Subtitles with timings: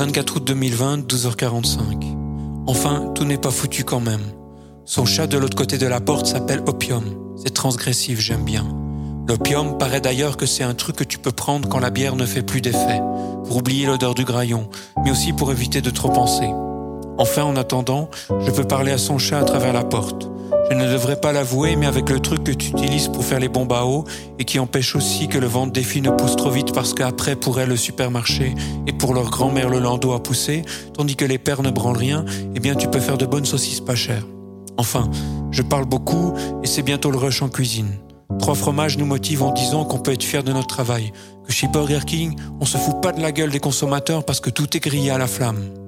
[0.00, 2.16] 24 août 2020, 12h45.
[2.66, 4.22] Enfin, tout n'est pas foutu quand même.
[4.86, 7.04] Son chat de l'autre côté de la porte s'appelle Opium.
[7.36, 8.66] C'est transgressif, j'aime bien.
[9.28, 12.24] L'opium paraît d'ailleurs que c'est un truc que tu peux prendre quand la bière ne
[12.24, 13.02] fait plus d'effet,
[13.44, 14.70] pour oublier l'odeur du graillon,
[15.04, 16.48] mais aussi pour éviter de trop penser.
[17.20, 18.08] Enfin, en attendant,
[18.46, 20.30] je peux parler à son chat à travers la porte.
[20.70, 23.50] Je ne devrais pas l'avouer, mais avec le truc que tu utilises pour faire les
[23.50, 24.04] bombes à eau
[24.38, 27.36] et qui empêche aussi que le ventre des filles ne pousse trop vite parce qu'après
[27.36, 28.54] pour elles le supermarché
[28.86, 30.62] et pour leur grand-mère le landau a poussé,
[30.96, 32.24] tandis que les pères ne branlent rien,
[32.54, 34.26] eh bien tu peux faire de bonnes saucisses pas chères.
[34.78, 35.10] Enfin,
[35.50, 36.32] je parle beaucoup
[36.62, 37.98] et c'est bientôt le rush en cuisine.
[38.38, 41.12] Trois fromages nous motivent en disant qu'on peut être fier de notre travail,
[41.44, 44.48] que chez Burger King, on se fout pas de la gueule des consommateurs parce que
[44.48, 45.79] tout est grillé à la flamme.